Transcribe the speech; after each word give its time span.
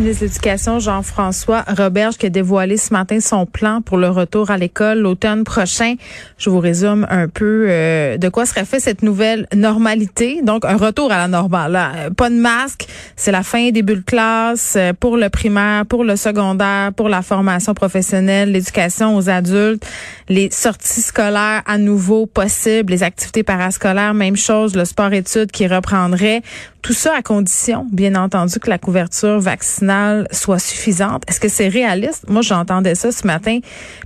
Ministre 0.00 0.24
de 0.24 0.80
Jean-François 0.80 1.62
Roberge, 1.76 2.16
qui 2.16 2.26
a 2.26 2.30
dévoilé 2.30 2.78
ce 2.78 2.92
matin 2.92 3.20
son 3.20 3.44
plan 3.44 3.82
pour 3.82 3.98
le 3.98 4.08
retour 4.08 4.50
à 4.50 4.56
l'école 4.56 5.00
l'automne 5.00 5.44
prochain. 5.44 5.94
Je 6.38 6.48
vous 6.48 6.58
résume 6.58 7.06
un 7.10 7.28
peu 7.28 7.66
euh, 7.68 8.16
de 8.16 8.28
quoi 8.30 8.46
serait 8.46 8.64
fait 8.64 8.80
cette 8.80 9.02
nouvelle 9.02 9.46
normalité. 9.54 10.40
Donc, 10.42 10.64
un 10.64 10.76
retour 10.76 11.12
à 11.12 11.18
la 11.18 11.28
normale. 11.28 11.76
Euh, 11.76 12.10
Pas 12.10 12.30
de 12.30 12.36
masque, 12.36 12.86
c'est 13.14 13.30
la 13.30 13.42
fin 13.42 13.70
des 13.70 13.82
bulles 13.82 14.00
de 14.00 14.04
classe 14.04 14.74
euh, 14.76 14.92
pour 14.98 15.18
le 15.18 15.28
primaire, 15.28 15.84
pour 15.84 16.02
le 16.04 16.16
secondaire, 16.16 16.92
pour 16.94 17.10
la 17.10 17.20
formation 17.20 17.74
professionnelle, 17.74 18.52
l'éducation 18.52 19.16
aux 19.16 19.28
adultes, 19.28 19.86
les 20.30 20.48
sorties 20.52 21.02
scolaires 21.02 21.62
à 21.66 21.76
nouveau 21.76 22.24
possibles, 22.24 22.92
les 22.92 23.02
activités 23.02 23.42
parascolaires, 23.42 24.14
même 24.14 24.36
chose, 24.36 24.76
le 24.76 24.84
sport-études 24.84 25.50
qui 25.50 25.66
reprendrait. 25.66 26.42
Tout 26.82 26.92
ça 26.92 27.14
à 27.16 27.20
condition, 27.20 27.86
bien 27.92 28.14
entendu, 28.14 28.60
que 28.60 28.70
la 28.70 28.78
couverture 28.78 29.40
vaccinale 29.40 30.28
soit 30.30 30.60
suffisante. 30.60 31.24
Est-ce 31.28 31.40
que 31.40 31.48
c'est 31.48 31.68
réaliste? 31.68 32.30
Moi, 32.30 32.42
j'entendais 32.42 32.94
ça 32.94 33.10
ce 33.10 33.26
matin, 33.26 33.58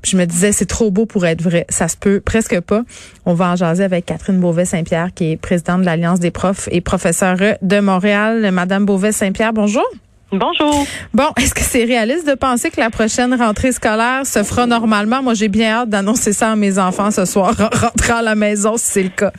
puis 0.02 0.12
je 0.12 0.16
me 0.16 0.24
disais, 0.24 0.50
c'est 0.52 0.64
trop 0.64 0.90
beau 0.90 1.04
pour 1.04 1.26
être 1.26 1.42
vrai. 1.42 1.66
Ça 1.68 1.88
se 1.88 1.96
peut 1.96 2.20
presque 2.20 2.58
pas. 2.60 2.82
On 3.26 3.34
va 3.34 3.50
en 3.50 3.56
jaser 3.56 3.84
avec 3.84 4.06
Catherine 4.06 4.40
Beauvais-Saint-Pierre, 4.40 5.10
qui 5.14 5.32
est 5.32 5.36
présidente 5.36 5.82
de 5.82 5.86
l'Alliance 5.86 6.20
des 6.20 6.30
profs 6.30 6.70
et 6.72 6.80
professeurs 6.80 7.36
de 7.60 7.80
Montréal. 7.80 8.50
Madame 8.50 8.86
Beauvais-Saint-Pierre, 8.86 9.52
bonjour. 9.52 9.84
Bonjour. 10.38 10.86
Bon, 11.12 11.30
est-ce 11.36 11.54
que 11.54 11.62
c'est 11.62 11.84
réaliste 11.84 12.26
de 12.26 12.34
penser 12.34 12.70
que 12.70 12.80
la 12.80 12.90
prochaine 12.90 13.34
rentrée 13.34 13.72
scolaire 13.72 14.26
se 14.26 14.42
fera 14.42 14.66
normalement? 14.66 15.22
Moi, 15.22 15.34
j'ai 15.34 15.48
bien 15.48 15.70
hâte 15.72 15.88
d'annoncer 15.88 16.32
ça 16.32 16.52
à 16.52 16.56
mes 16.56 16.78
enfants 16.78 17.10
ce 17.10 17.24
soir, 17.24 17.54
rentrer 17.72 18.12
à 18.12 18.22
la 18.22 18.34
maison 18.34 18.76
si 18.76 18.86
c'est 18.86 19.02
le 19.02 19.10
cas. 19.10 19.32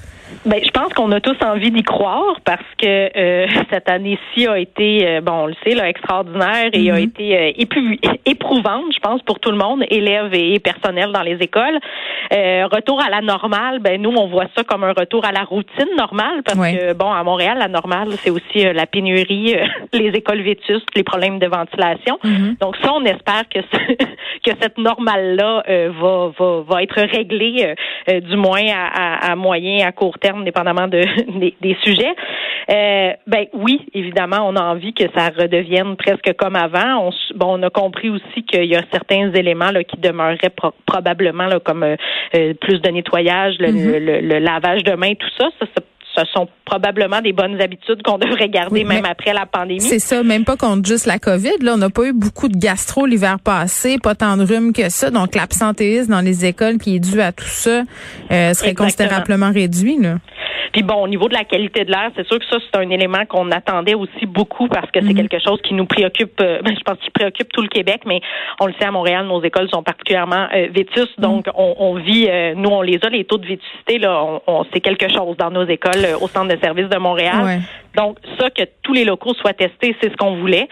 Ben, 0.46 0.60
je 0.64 0.70
pense 0.72 0.94
qu'on 0.94 1.12
a 1.12 1.20
tous 1.22 1.38
envie 1.44 1.72
d'y 1.72 1.84
croire 1.84 2.36
parce 2.46 2.64
que 2.78 2.86
euh, 3.18 3.48
cette 3.72 3.90
année-ci 3.90 4.48
a 4.48 4.58
été, 4.58 5.08
euh, 5.08 5.22
bon, 5.22 5.34
on 5.44 5.46
le 5.48 5.56
sait, 5.64 5.76
là, 5.76 5.88
extraordinaire 5.90 6.70
et 6.74 6.92
a 6.92 7.00
été 7.00 7.38
euh, 7.38 7.52
éprouvante, 8.26 8.86
je 8.94 9.00
pense, 9.00 9.22
pour 9.24 9.40
tout 9.40 9.52
le 9.52 9.58
monde, 9.58 9.84
élèves 9.90 10.34
et 10.34 10.60
personnel 10.60 11.12
dans 11.12 11.22
les 11.22 11.38
écoles. 11.42 11.80
Euh, 12.34 12.66
retour 12.72 13.02
à 13.02 13.10
la 13.10 13.22
normale, 13.22 13.80
ben 13.80 14.02
nous, 14.02 14.12
on 14.16 14.28
voit 14.28 14.48
ça 14.56 14.64
comme 14.64 14.84
un 14.84 14.94
retour 14.94 15.26
à 15.26 15.32
la 15.32 15.44
routine 15.44 15.90
normale 15.98 16.42
parce 16.44 16.58
que, 16.76 16.94
bon, 16.94 17.12
à 17.12 17.24
Montréal, 17.24 17.58
la 17.60 17.68
normale, 17.68 18.10
c'est 18.24 18.32
aussi 18.32 18.64
la 18.74 18.86
pénurie, 18.88 19.56
les 19.94 20.08
écoles 20.10 20.42
vétustes, 20.42 20.88
les 20.96 21.04
problèmes 21.04 21.40
de 21.40 21.48
ventilation. 21.48 22.18
Donc 22.60 22.76
ça, 22.78 22.92
on 22.94 23.04
espère 23.06 23.44
que 23.54 23.60
ce- 23.62 23.96
que 24.46 24.52
cette 24.60 24.78
normale-là 24.78 25.64
euh, 25.70 25.92
va, 26.00 26.32
va, 26.38 26.62
va 26.68 26.84
être 26.84 27.00
réglée, 27.02 27.74
du 28.08 28.36
moins 28.36 28.62
à, 28.74 29.26
à, 29.28 29.32
à 29.32 29.36
moyen, 29.36 29.86
à 29.88 29.92
court 29.92 30.15
terme, 30.20 30.44
dépendamment 30.44 30.88
de, 30.88 31.02
des, 31.40 31.56
des 31.62 31.78
sujets. 31.84 32.14
Euh, 32.70 33.12
ben 33.28 33.46
oui, 33.54 33.86
évidemment, 33.94 34.48
on 34.48 34.56
a 34.56 34.62
envie 34.64 34.94
que 34.94 35.04
ça 35.16 35.30
redevienne 35.38 35.96
presque 35.98 36.34
comme 36.38 36.56
avant. 36.56 37.08
On, 37.08 37.12
bon, 37.36 37.60
on 37.60 37.64
a 37.64 37.70
compris 37.70 38.10
aussi 38.10 38.44
qu'il 38.44 38.66
y 38.66 38.76
a 38.76 38.82
certains 38.92 39.32
éléments 39.34 39.72
là, 39.72 39.84
qui 39.84 39.98
demeureraient 39.98 40.50
pro- 40.56 40.74
probablement 40.86 41.46
là, 41.46 41.60
comme 41.60 41.84
euh, 41.84 41.96
euh, 42.36 42.54
plus 42.60 42.80
de 42.82 42.90
nettoyage, 42.90 43.56
le, 43.60 43.68
le- 43.72 44.00
le- 44.00 44.20
le 44.22 44.40
lavage 44.40 44.84
de 44.84 44.94
mains, 44.94 45.14
tout 45.14 45.30
ça. 45.38 45.50
ça, 45.60 45.66
ça 45.76 45.84
ce 46.16 46.24
sont 46.34 46.48
probablement 46.66 47.22
des 47.22 47.34
bonnes 47.34 47.62
habitudes 47.62 48.02
qu'on 48.04 48.18
devrait 48.20 48.50
garder 48.50 48.82
Oui, 48.82 48.86
même 48.86 49.06
après 49.06 49.34
la 49.34 49.46
pandémie. 49.46 49.82
C'est 49.82 50.00
ça, 50.00 50.24
même 50.24 50.46
pas 50.46 50.58
contre 50.58 50.88
juste 50.88 51.06
la 51.06 51.20
COVID. 51.20 51.58
Là, 51.62 51.74
on 51.76 51.78
n'a 51.78 51.90
pas 51.90 52.06
eu 52.06 52.14
beaucoup 52.14 52.48
de 52.48 52.58
gastro 52.58 53.06
l'hiver 53.06 53.38
passé, 53.40 53.98
pas 54.02 54.16
tant 54.16 54.38
de 54.38 54.44
rhume 54.44 54.74
que 54.74 54.90
ça. 54.90 55.12
Donc, 55.12 55.36
l'absentéisme 55.36 56.12
dans 56.12 56.22
les 56.22 56.46
écoles 56.46 56.78
qui 56.78 56.96
est 56.96 57.00
dû 57.00 57.22
à 57.22 57.32
tout 57.32 57.46
ça 57.46 57.70
euh, 57.70 57.84
serait 58.30 58.50
Exactement. 58.50 58.76
considérablement 58.86 59.52
réduit. 59.52 59.98
Là. 60.00 60.18
Puis 60.76 60.84
bon, 60.84 60.96
au 60.96 61.08
niveau 61.08 61.30
de 61.30 61.34
la 61.34 61.46
qualité 61.46 61.86
de 61.86 61.90
l'air, 61.92 62.12
c'est 62.18 62.28
sûr 62.28 62.38
que 62.38 62.44
ça, 62.52 62.58
c'est 62.60 62.78
un 62.78 62.90
élément 62.90 63.26
qu'on 63.30 63.50
attendait 63.52 63.94
aussi 63.94 64.26
beaucoup 64.26 64.68
parce 64.68 64.92
que 64.92 65.00
c'est 65.00 65.14
quelque 65.16 65.40
chose 65.42 65.62
qui 65.62 65.74
nous 65.74 65.86
préoccupe, 65.86 66.34
euh, 66.42 66.62
ben, 66.66 66.76
je 66.78 66.82
pense 66.84 66.98
qu'il 67.00 67.14
préoccupe 67.14 67.50
tout 67.54 67.62
le 67.62 67.70
Québec, 67.70 68.02
mais 68.06 68.20
on 68.60 68.66
le 68.68 68.74
sait, 68.78 68.84
à 68.84 68.92
Montréal, 68.92 69.26
nos 69.26 69.42
écoles 69.42 69.70
sont 69.74 69.84
particulièrement 69.84 70.48
euh, 70.54 70.68
vétustes. 70.74 71.18
Donc, 71.18 71.46
on, 71.56 71.76
on 71.80 71.94
vit, 71.96 72.28
euh, 72.30 72.56
nous, 72.58 72.70
on 72.70 72.82
les 72.82 73.00
a, 73.06 73.10
les 73.10 73.24
taux 73.24 73.38
de 73.38 73.48
vétusté, 73.48 74.00
là, 74.00 74.22
on, 74.22 74.42
on- 74.48 74.66
c'est 74.74 74.82
quelque 74.82 75.08
chose 75.08 75.38
dans 75.38 75.50
nos 75.50 75.66
écoles 75.66 76.04
euh, 76.04 76.18
au 76.20 76.28
centre 76.28 76.54
de 76.54 76.60
service 76.62 76.90
de 76.90 76.98
Montréal. 76.98 77.42
Ouais. 77.46 77.60
Donc, 77.96 78.18
ça, 78.38 78.50
que 78.50 78.64
tous 78.84 78.92
les 78.92 79.06
locaux 79.06 79.34
soient 79.36 79.54
testés, 79.54 79.96
c'est 80.02 80.12
ce 80.12 80.18
qu'on 80.18 80.36
voulait. 80.36 80.68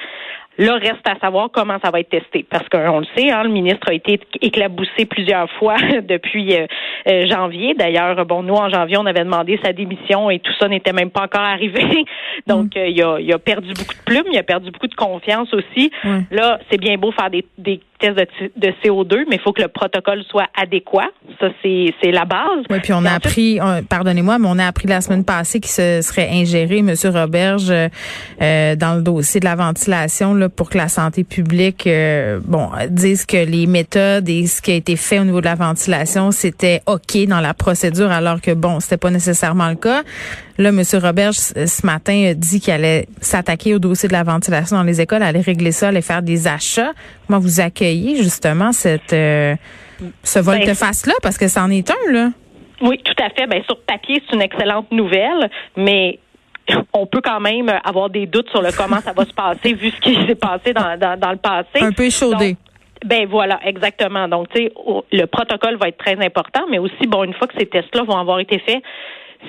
Là, 0.59 0.75
reste 0.75 1.07
à 1.07 1.17
savoir 1.19 1.49
comment 1.51 1.77
ça 1.83 1.89
va 1.89 1.99
être 1.99 2.09
testé. 2.09 2.45
Parce 2.47 2.67
qu'on 2.69 2.99
le 2.99 3.07
sait, 3.17 3.31
hein, 3.31 3.43
le 3.43 3.49
ministre 3.49 3.89
a 3.89 3.93
été 3.93 4.19
éclaboussé 4.41 5.05
plusieurs 5.05 5.49
fois 5.53 5.77
depuis 6.07 6.55
euh, 6.55 6.67
euh, 7.07 7.25
janvier. 7.27 7.73
D'ailleurs, 7.73 8.23
bon, 8.25 8.43
nous, 8.43 8.53
en 8.53 8.69
janvier, 8.69 8.97
on 8.97 9.05
avait 9.05 9.23
demandé 9.23 9.59
sa 9.63 9.73
démission 9.73 10.29
et 10.29 10.39
tout 10.39 10.53
ça 10.59 10.67
n'était 10.67 10.93
même 10.93 11.09
pas 11.09 11.23
encore 11.23 11.41
arrivé. 11.41 12.05
Donc, 12.47 12.77
euh, 12.77 12.87
il, 12.87 13.01
a, 13.01 13.19
il 13.19 13.33
a 13.33 13.39
perdu 13.39 13.73
beaucoup 13.73 13.95
de 13.95 14.03
plumes, 14.05 14.31
il 14.31 14.37
a 14.37 14.43
perdu 14.43 14.69
beaucoup 14.69 14.87
de 14.87 14.95
confiance 14.95 15.51
aussi. 15.53 15.91
Là, 16.29 16.59
c'est 16.69 16.77
bien 16.79 16.97
beau 16.97 17.11
faire 17.11 17.29
des, 17.29 17.45
des 17.57 17.79
de, 18.11 18.25
t- 18.25 18.51
de 18.55 18.67
CO2, 18.83 19.23
mais 19.29 19.37
il 19.37 19.39
faut 19.41 19.53
que 19.53 19.61
le 19.61 19.67
protocole 19.67 20.23
soit 20.29 20.47
adéquat. 20.59 21.09
Ça, 21.39 21.47
c'est 21.61 22.11
la 22.11 22.25
base. 22.25 22.63
Oui, 22.69 22.79
puis 22.81 22.93
on 22.93 23.03
Et 23.03 23.07
a 23.07 23.13
appris, 23.15 23.59
on- 23.61 23.83
pardonnez-moi, 23.83 24.39
mais 24.39 24.47
on 24.49 24.59
a 24.59 24.65
appris 24.67 24.87
la 24.87 25.01
semaine 25.01 25.23
passée 25.23 25.59
qu'il 25.59 25.71
se 25.71 26.01
serait 26.01 26.29
ingéré, 26.31 26.79
M. 26.79 26.93
Roberge, 27.05 27.69
euh, 27.69 27.87
euh, 28.41 28.75
dans 28.75 28.95
le 28.95 29.01
dossier 29.01 29.39
de 29.39 29.45
la 29.45 29.55
ventilation 29.55 30.33
là, 30.33 30.49
pour 30.49 30.69
que 30.69 30.77
la 30.77 30.87
santé 30.89 31.23
publique, 31.23 31.87
euh, 31.87 32.39
bon, 32.43 32.69
dise 32.89 33.25
que 33.25 33.37
les 33.37 33.67
méthodes 33.67 34.27
et 34.29 34.47
ce 34.47 34.61
qui 34.61 34.71
a 34.71 34.75
été 34.75 34.95
fait 34.95 35.19
au 35.19 35.23
niveau 35.23 35.39
de 35.41 35.45
la 35.45 35.55
ventilation, 35.55 36.31
c'était 36.31 36.81
OK 36.85 37.25
dans 37.27 37.39
la 37.39 37.53
procédure, 37.53 38.11
alors 38.11 38.41
que, 38.41 38.51
bon, 38.51 38.79
c'était 38.79 38.97
pas 38.97 39.09
nécessairement 39.11 39.69
le 39.69 39.75
cas. 39.75 40.03
Là, 40.57 40.69
M. 40.69 40.81
Roberge, 41.01 41.35
ce 41.35 41.85
matin, 41.85 42.29
a 42.31 42.33
dit 42.33 42.59
qu'il 42.59 42.73
allait 42.73 43.07
s'attaquer 43.21 43.73
au 43.75 43.79
dossier 43.79 44.07
de 44.07 44.13
la 44.13 44.23
ventilation 44.23 44.77
dans 44.77 44.83
les 44.83 45.01
écoles, 45.01 45.23
aller 45.23 45.41
régler 45.41 45.71
ça, 45.71 45.87
aller 45.87 46.01
faire 46.01 46.21
des 46.21 46.47
achats. 46.47 46.93
Comment 47.27 47.39
vous 47.39 47.59
accueillez, 47.59 48.17
justement, 48.17 48.71
cette... 48.71 49.13
euh, 49.13 49.55
ce 50.23 50.39
volte-face-là, 50.39 51.13
parce 51.21 51.37
que 51.37 51.47
c'en 51.47 51.69
est 51.69 51.89
un, 51.89 52.11
là. 52.11 52.29
Oui, 52.81 52.99
tout 53.03 53.23
à 53.23 53.29
fait. 53.29 53.47
Ben, 53.47 53.63
sur 53.63 53.79
papier, 53.81 54.21
c'est 54.27 54.35
une 54.35 54.41
excellente 54.41 54.91
nouvelle, 54.91 55.49
mais 55.77 56.19
on 56.93 57.05
peut 57.05 57.21
quand 57.23 57.39
même 57.39 57.71
avoir 57.83 58.09
des 58.09 58.25
doutes 58.25 58.49
sur 58.49 58.61
le 58.61 58.71
comment 58.75 58.99
ça 58.99 59.13
va 59.13 59.25
se 59.25 59.33
passer 59.33 59.73
vu 59.73 59.91
ce 59.91 59.99
qui 60.01 60.15
s'est 60.27 60.35
passé 60.35 60.73
dans, 60.73 60.97
dans, 60.99 61.17
dans 61.17 61.31
le 61.31 61.37
passé. 61.37 61.79
Un 61.81 61.91
peu 61.91 62.03
échaudé. 62.03 62.57
Ben 63.05 63.27
voilà, 63.27 63.59
exactement. 63.65 64.27
Donc, 64.27 64.49
tu 64.49 64.63
sais, 64.63 64.73
le 65.11 65.25
protocole 65.25 65.77
va 65.77 65.89
être 65.89 65.97
très 65.97 66.17
important, 66.25 66.61
mais 66.69 66.79
aussi, 66.79 67.07
bon, 67.07 67.23
une 67.23 67.33
fois 67.33 67.47
que 67.47 67.53
ces 67.57 67.65
tests-là 67.65 68.03
vont 68.03 68.17
avoir 68.17 68.39
été 68.39 68.59
faits, 68.59 68.81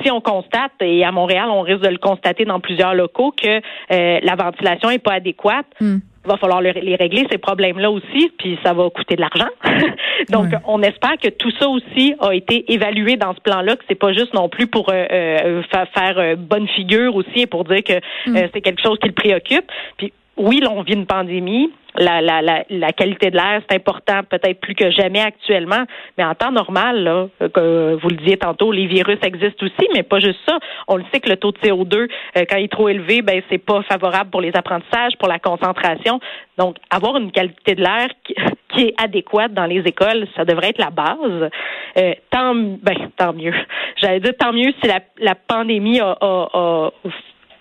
si 0.02 0.10
on 0.10 0.20
constate, 0.20 0.72
et 0.80 1.04
à 1.04 1.12
Montréal, 1.12 1.48
on 1.50 1.62
risque 1.62 1.82
de 1.82 1.88
le 1.88 1.98
constater 1.98 2.44
dans 2.44 2.60
plusieurs 2.60 2.94
locaux, 2.94 3.32
que 3.32 3.60
euh, 3.92 4.18
la 4.22 4.34
ventilation 4.36 4.90
est 4.90 4.98
pas 4.98 5.14
adéquate, 5.14 5.66
Hmm. 5.80 5.98
il 6.24 6.30
va 6.30 6.36
falloir 6.38 6.62
le- 6.62 6.70
les 6.72 6.96
régler, 6.96 7.26
ces 7.30 7.38
problèmes-là 7.38 7.90
aussi, 7.90 8.30
puis 8.38 8.58
ça 8.64 8.72
va 8.72 8.88
coûter 8.90 9.16
de 9.16 9.20
l'argent. 9.20 9.50
Donc, 10.30 10.46
Ouais. 10.52 10.58
on 10.66 10.82
espère 10.82 11.16
que 11.22 11.28
tout 11.28 11.50
ça 11.60 11.68
aussi 11.68 12.14
a 12.20 12.32
été 12.32 12.72
évalué 12.72 13.16
dans 13.16 13.34
ce 13.34 13.40
plan-là, 13.40 13.76
que 13.76 13.84
c'est 13.88 13.94
pas 13.94 14.12
juste 14.12 14.32
non 14.34 14.48
plus 14.48 14.66
pour 14.66 14.88
euh, 14.90 15.04
euh, 15.10 15.62
fa- 15.70 15.86
faire 15.86 16.18
euh, 16.18 16.34
bonne 16.36 16.66
figure 16.68 17.14
aussi 17.14 17.40
et 17.42 17.46
pour 17.46 17.64
dire 17.64 17.82
que 17.84 17.92
euh, 17.94 18.48
c'est 18.54 18.60
quelque 18.62 18.80
chose 18.82 18.98
qui 19.00 19.08
le 19.08 19.14
préoccupe. 19.14 19.66
Puis 19.98 20.12
oui, 20.36 20.60
là, 20.60 20.68
on 20.70 20.82
vit 20.82 20.94
une 20.94 21.06
pandémie. 21.06 21.72
La, 21.96 22.20
la, 22.20 22.42
la, 22.42 22.64
la 22.70 22.92
qualité 22.92 23.30
de 23.30 23.36
l'air, 23.36 23.62
c'est 23.68 23.76
important, 23.76 24.22
peut-être 24.28 24.58
plus 24.60 24.74
que 24.74 24.90
jamais 24.90 25.20
actuellement. 25.20 25.84
Mais 26.18 26.24
en 26.24 26.34
temps 26.34 26.50
normal, 26.50 27.04
là, 27.04 27.28
euh, 27.40 27.48
que 27.48 27.94
vous 28.02 28.08
le 28.08 28.16
disiez 28.16 28.36
tantôt, 28.36 28.72
les 28.72 28.86
virus 28.86 29.18
existent 29.22 29.64
aussi, 29.64 29.88
mais 29.94 30.02
pas 30.02 30.18
juste 30.18 30.40
ça. 30.44 30.58
On 30.88 30.96
le 30.96 31.04
sait 31.12 31.20
que 31.20 31.30
le 31.30 31.36
taux 31.36 31.52
de 31.52 31.58
CO2, 31.58 31.94
euh, 31.96 32.44
quand 32.50 32.56
il 32.56 32.64
est 32.64 32.72
trop 32.72 32.88
élevé, 32.88 33.22
ben 33.22 33.40
c'est 33.48 33.58
pas 33.58 33.82
favorable 33.82 34.30
pour 34.30 34.40
les 34.40 34.50
apprentissages, 34.56 35.12
pour 35.20 35.28
la 35.28 35.38
concentration. 35.38 36.18
Donc, 36.58 36.78
avoir 36.90 37.16
une 37.16 37.30
qualité 37.30 37.76
de 37.76 37.82
l'air 37.82 38.08
qui, 38.74 38.82
est 38.86 38.94
adéquate 39.00 39.54
dans 39.54 39.66
les 39.66 39.82
écoles, 39.82 40.26
ça 40.34 40.44
devrait 40.44 40.70
être 40.70 40.78
la 40.78 40.90
base. 40.90 41.48
Euh, 41.96 42.12
tant, 42.30 42.56
ben, 42.56 42.96
tant 43.16 43.32
mieux. 43.32 43.54
J'allais 44.02 44.18
dire 44.18 44.32
tant 44.36 44.52
mieux 44.52 44.72
si 44.82 44.88
la, 44.88 44.98
la 45.20 45.36
pandémie 45.36 46.00
a, 46.00 46.10
a- 46.20 46.48
a 46.52 46.90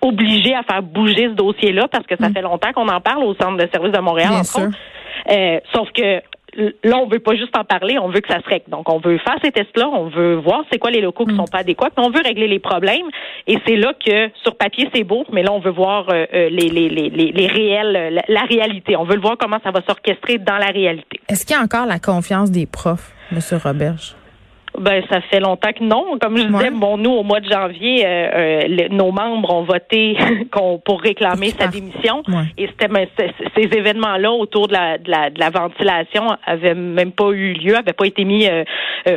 obligé 0.03 0.53
à 0.55 0.63
faire 0.63 0.83
bouger 0.83 1.29
ce 1.29 1.33
dossier-là 1.35 1.87
parce 1.91 2.05
que 2.05 2.15
ça 2.19 2.29
fait 2.29 2.41
longtemps 2.41 2.71
qu'on 2.73 2.87
en 2.87 3.01
parle 3.01 3.23
au 3.23 3.33
centre 3.35 3.57
de 3.57 3.67
service 3.71 3.91
de 3.91 3.99
Montréal, 3.99 4.29
Bien 4.29 4.39
entre 4.39 4.51
sûr. 4.51 4.61
autres. 4.63 4.77
Euh, 5.31 5.59
sauf 5.73 5.87
que 5.91 6.21
là, 6.83 6.97
on 6.97 7.07
veut 7.07 7.19
pas 7.19 7.35
juste 7.35 7.55
en 7.57 7.63
parler, 7.63 7.97
on 7.97 8.09
veut 8.09 8.19
que 8.21 8.31
ça 8.31 8.39
se 8.41 8.47
règle. 8.47 8.65
Donc, 8.69 8.87
on 8.89 8.99
veut 8.99 9.17
faire 9.19 9.37
ces 9.43 9.51
tests-là, 9.51 9.87
on 9.89 10.09
veut 10.09 10.35
voir 10.35 10.63
c'est 10.71 10.77
quoi 10.77 10.91
les 10.91 11.01
locaux 11.01 11.25
qui 11.25 11.35
sont 11.35 11.45
pas 11.45 11.59
adéquats, 11.59 11.89
puis 11.95 12.05
on 12.05 12.11
veut 12.11 12.21
régler 12.23 12.47
les 12.47 12.59
problèmes. 12.59 13.07
Et 13.47 13.57
c'est 13.65 13.75
là 13.75 13.93
que, 13.93 14.29
sur 14.43 14.55
papier, 14.55 14.89
c'est 14.93 15.03
beau, 15.03 15.25
mais 15.31 15.41
là, 15.43 15.51
on 15.51 15.59
veut 15.59 15.71
voir 15.71 16.09
euh, 16.09 16.25
euh, 16.33 16.49
les, 16.49 16.69
les, 16.69 16.89
les, 16.89 17.09
les, 17.09 17.47
réels, 17.47 18.13
la, 18.13 18.21
la 18.27 18.41
réalité. 18.41 18.95
On 18.95 19.03
veut 19.03 19.15
le 19.15 19.21
voir 19.21 19.35
comment 19.39 19.57
ça 19.63 19.71
va 19.71 19.81
s'orchestrer 19.87 20.37
dans 20.37 20.57
la 20.57 20.67
réalité. 20.67 21.19
Est-ce 21.29 21.45
qu'il 21.45 21.55
y 21.55 21.59
a 21.59 21.63
encore 21.63 21.85
la 21.87 21.99
confiance 21.99 22.51
des 22.51 22.65
profs, 22.67 23.11
M. 23.31 23.39
Roberge? 23.63 24.15
Ben, 24.79 25.03
ça 25.09 25.21
fait 25.21 25.39
longtemps 25.39 25.71
que 25.71 25.83
non. 25.83 26.17
Comme 26.19 26.37
je 26.37 26.43
disais, 26.43 26.71
bon, 26.71 26.97
nous, 26.97 27.11
au 27.11 27.23
mois 27.23 27.39
de 27.39 27.49
janvier, 27.49 28.05
euh, 28.05 28.65
euh, 28.67 28.87
nos 28.89 29.11
membres 29.11 29.53
ont 29.53 29.63
voté 29.63 30.17
pour 30.85 31.01
réclamer 31.01 31.49
sa 31.49 31.67
démission. 31.67 32.23
Et 32.57 32.67
c'était 32.67 32.87
ben, 32.87 33.07
ces 33.17 33.77
événements-là 33.77 34.31
autour 34.31 34.67
de 34.67 34.73
la, 34.73 34.97
de 34.97 35.09
la, 35.09 35.29
de 35.29 35.39
la 35.39 35.49
ventilation 35.49 36.27
avaient 36.45 36.73
même 36.73 37.11
pas 37.11 37.29
eu 37.31 37.53
lieu, 37.53 37.75
avaient 37.75 37.93
pas 37.93 38.07
été 38.07 38.25
mis 38.25 38.47
euh, 38.47 38.63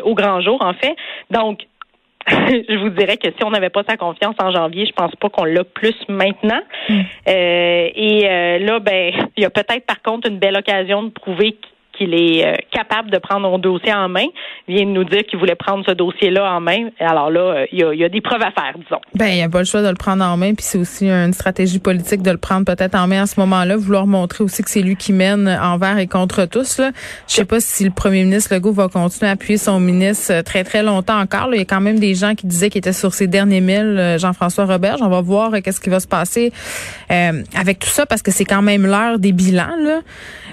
au 0.02 0.14
grand 0.14 0.40
jour, 0.40 0.58
en 0.60 0.74
fait. 0.74 0.94
Donc, 1.30 1.66
je 2.28 2.78
vous 2.78 2.90
dirais 2.90 3.16
que 3.16 3.28
si 3.28 3.44
on 3.44 3.50
n'avait 3.50 3.70
pas 3.70 3.82
sa 3.88 3.96
confiance 3.96 4.34
en 4.42 4.50
janvier, 4.50 4.84
je 4.84 4.92
pense 4.92 5.14
pas 5.16 5.30
qu'on 5.30 5.44
l'a 5.44 5.64
plus 5.64 5.96
maintenant. 6.08 6.60
Mm. 6.88 7.00
et 7.26 8.58
là, 8.60 8.78
ben, 8.80 9.12
il 9.36 9.42
y 9.42 9.46
a 9.46 9.50
peut-être 9.50 9.86
par 9.86 10.02
contre 10.02 10.28
une 10.28 10.38
belle 10.38 10.56
occasion 10.56 11.04
de 11.04 11.10
prouver 11.10 11.56
qu'il 11.96 12.14
est 12.14 12.46
euh, 12.46 12.54
capable 12.70 13.10
de 13.10 13.18
prendre 13.18 13.52
un 13.52 13.58
dossier 13.58 13.92
en 13.92 14.08
main, 14.08 14.26
vient 14.68 14.84
nous 14.84 15.04
dire 15.04 15.22
qu'il 15.24 15.38
voulait 15.38 15.54
prendre 15.54 15.84
ce 15.86 15.92
dossier-là 15.92 16.52
en 16.52 16.60
main. 16.60 16.88
Alors 17.00 17.30
là, 17.30 17.40
euh, 17.40 17.66
il 17.72 17.78
y, 17.78 18.04
a, 18.04 18.08
des 18.08 18.20
preuves 18.20 18.42
à 18.42 18.50
faire, 18.50 18.74
disons. 18.76 19.00
Ben, 19.14 19.26
il 19.26 19.36
n'y 19.36 19.42
a 19.42 19.48
pas 19.48 19.60
le 19.60 19.64
choix 19.64 19.82
de 19.82 19.88
le 19.88 19.94
prendre 19.94 20.24
en 20.24 20.36
main, 20.36 20.54
puis 20.54 20.64
c'est 20.64 20.78
aussi 20.78 21.08
une 21.08 21.32
stratégie 21.32 21.78
politique 21.78 22.22
de 22.22 22.30
le 22.30 22.36
prendre 22.36 22.64
peut-être 22.64 22.94
en 22.94 23.06
main 23.06 23.22
à 23.22 23.26
ce 23.26 23.38
moment-là, 23.40 23.76
vouloir 23.76 24.06
montrer 24.06 24.44
aussi 24.44 24.62
que 24.62 24.70
c'est 24.70 24.82
lui 24.82 24.96
qui 24.96 25.12
mène 25.12 25.48
envers 25.48 25.98
et 25.98 26.06
contre 26.06 26.46
tous. 26.46 26.78
Là. 26.78 26.90
Je 27.28 27.34
sais 27.34 27.44
pas 27.44 27.60
si 27.60 27.84
le 27.84 27.90
premier 27.90 28.24
ministre 28.24 28.54
Legault 28.54 28.72
va 28.72 28.88
continuer 28.88 29.28
à 29.28 29.32
appuyer 29.32 29.58
son 29.58 29.80
ministre 29.80 30.32
euh, 30.32 30.42
très, 30.42 30.64
très 30.64 30.82
longtemps 30.82 31.18
encore. 31.18 31.48
Il 31.52 31.58
y 31.58 31.62
a 31.62 31.64
quand 31.64 31.80
même 31.80 31.98
des 31.98 32.14
gens 32.14 32.34
qui 32.34 32.46
disaient 32.46 32.70
qu'il 32.70 32.78
était 32.78 32.92
sur 32.92 33.14
ses 33.14 33.26
derniers 33.26 33.60
milles, 33.60 34.16
Jean-François 34.18 34.66
Roberge. 34.66 35.00
On 35.02 35.08
va 35.08 35.20
voir 35.20 35.52
qu'est-ce 35.62 35.80
qui 35.80 35.90
va 35.90 36.00
se 36.00 36.08
passer 36.08 36.52
avec 37.08 37.78
tout 37.78 37.88
ça, 37.88 38.06
parce 38.06 38.22
que 38.22 38.30
c'est 38.30 38.44
quand 38.44 38.62
même 38.62 38.86
l'heure 38.86 39.18
des 39.18 39.32
bilans. 39.32 40.02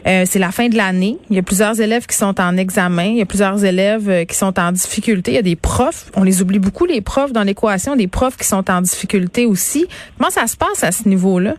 C'est 0.05 0.39
la 0.39 0.51
fin 0.51 0.67
de 0.67 0.75
l'année. 0.75 1.17
Il 1.33 1.37
y 1.37 1.39
a 1.39 1.41
plusieurs 1.41 1.81
élèves 1.81 2.05
qui 2.05 2.15
sont 2.15 2.39
en 2.39 2.57
examen, 2.57 3.05
il 3.05 3.17
y 3.17 3.21
a 3.23 3.25
plusieurs 3.25 3.65
élèves 3.65 4.07
euh, 4.07 4.23
qui 4.23 4.35
sont 4.35 4.59
en 4.59 4.71
difficulté, 4.71 5.31
il 5.31 5.33
y 5.33 5.39
a 5.39 5.41
des 5.41 5.55
profs, 5.55 6.11
on 6.15 6.21
les 6.21 6.43
oublie 6.43 6.59
beaucoup 6.59 6.85
les 6.85 7.01
profs 7.01 7.33
dans 7.33 7.41
l'équation, 7.41 7.95
des 7.95 8.05
profs 8.05 8.37
qui 8.37 8.43
sont 8.43 8.69
en 8.69 8.81
difficulté 8.81 9.47
aussi. 9.47 9.87
Comment 10.15 10.29
ça 10.29 10.45
se 10.45 10.55
passe 10.55 10.83
à 10.83 10.91
ce 10.91 11.09
niveau-là? 11.09 11.55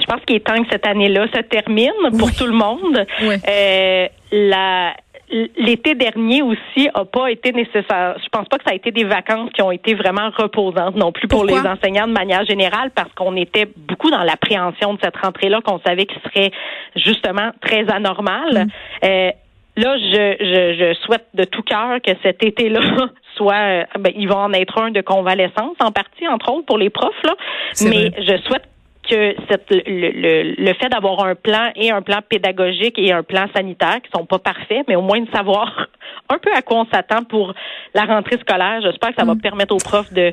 Je 0.00 0.06
pense 0.06 0.22
qu'il 0.26 0.36
est 0.36 0.46
temps 0.46 0.62
que 0.62 0.70
cette 0.72 0.86
année-là 0.86 1.26
se 1.26 1.42
termine 1.42 1.92
pour 2.18 2.32
tout 2.32 2.46
le 2.46 2.54
monde. 2.54 3.04
Euh, 3.22 4.06
la 4.32 4.94
l'été 5.30 5.94
dernier 5.94 6.42
aussi 6.42 6.88
a 6.94 7.04
pas 7.04 7.30
été 7.30 7.52
nécessaire. 7.52 8.16
Je 8.22 8.28
pense 8.30 8.48
pas 8.48 8.58
que 8.58 8.64
ça 8.64 8.72
a 8.72 8.74
été 8.74 8.90
des 8.90 9.04
vacances 9.04 9.50
qui 9.52 9.62
ont 9.62 9.70
été 9.70 9.94
vraiment 9.94 10.30
reposantes 10.36 10.96
non 10.96 11.12
plus 11.12 11.28
pour 11.28 11.44
les 11.44 11.58
enseignants 11.58 12.06
de 12.06 12.12
manière 12.12 12.44
générale 12.44 12.90
parce 12.94 13.12
qu'on 13.14 13.36
était 13.36 13.68
beaucoup 13.76 14.10
dans 14.10 14.22
l'appréhension 14.22 14.94
de 14.94 14.98
cette 15.02 15.16
rentrée-là 15.16 15.60
qu'on 15.62 15.80
savait 15.86 16.06
qu'il 16.06 16.20
serait 16.22 16.50
justement 16.96 17.50
très 17.60 17.88
anormal. 17.90 18.66
Mm. 18.66 18.68
Euh, 19.04 19.30
là, 19.76 19.98
je, 19.98 20.36
je, 20.40 20.74
je, 20.78 20.94
souhaite 21.04 21.26
de 21.34 21.44
tout 21.44 21.62
cœur 21.62 22.00
que 22.02 22.12
cet 22.22 22.42
été-là 22.42 22.80
soit, 23.36 23.54
euh, 23.54 23.84
ben, 23.98 24.12
il 24.16 24.28
va 24.28 24.38
en 24.38 24.52
être 24.52 24.78
un 24.78 24.90
de 24.90 25.00
convalescence 25.00 25.76
en 25.80 25.92
partie, 25.92 26.26
entre 26.28 26.52
autres 26.52 26.66
pour 26.66 26.78
les 26.78 26.90
profs 26.90 27.22
là. 27.24 27.34
Mais 27.82 28.10
je 28.18 28.36
souhaite 28.46 28.64
que 29.10 29.34
cette, 29.48 29.70
le, 29.70 30.54
le, 30.56 30.74
fait 30.74 30.88
d'avoir 30.88 31.24
un 31.24 31.34
plan 31.34 31.70
et 31.74 31.90
un 31.90 32.02
plan 32.02 32.20
pédagogique 32.26 32.98
et 32.98 33.12
un 33.12 33.22
plan 33.22 33.46
sanitaire 33.54 34.00
qui 34.02 34.10
sont 34.14 34.24
pas 34.24 34.38
parfaits, 34.38 34.84
mais 34.88 34.94
au 34.94 35.02
moins 35.02 35.20
de 35.20 35.30
savoir 35.30 35.88
un 36.28 36.38
peu 36.38 36.50
à 36.54 36.62
quoi 36.62 36.78
on 36.78 36.86
s'attend 36.86 37.24
pour 37.24 37.52
la 37.94 38.04
rentrée 38.04 38.38
scolaire, 38.38 38.80
j'espère 38.82 39.10
que 39.10 39.16
ça 39.18 39.24
va 39.24 39.34
mm. 39.34 39.40
permettre 39.40 39.74
aux 39.74 39.78
profs 39.78 40.12
de 40.12 40.32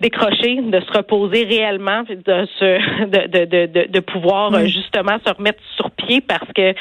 décrocher, 0.00 0.60
de 0.60 0.80
se 0.80 0.92
reposer 0.92 1.44
réellement, 1.44 2.02
de 2.02 2.46
se, 2.58 3.04
de, 3.06 3.44
de, 3.44 3.66
de, 3.66 3.86
de 3.88 4.00
pouvoir 4.00 4.66
justement 4.66 5.18
se 5.24 5.32
remettre 5.32 5.62
sur 5.76 5.90
pied 5.92 6.20
parce 6.20 6.50
que 6.54 6.74